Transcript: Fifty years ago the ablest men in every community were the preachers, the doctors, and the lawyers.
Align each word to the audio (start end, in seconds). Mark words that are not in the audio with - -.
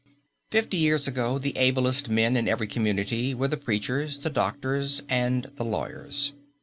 Fifty 0.49 0.77
years 0.77 1.07
ago 1.07 1.37
the 1.37 1.55
ablest 1.55 2.09
men 2.09 2.35
in 2.35 2.47
every 2.47 2.65
community 2.65 3.35
were 3.35 3.47
the 3.49 3.55
preachers, 3.55 4.17
the 4.17 4.31
doctors, 4.31 5.03
and 5.07 5.43
the 5.57 5.63
lawyers. 5.63 6.33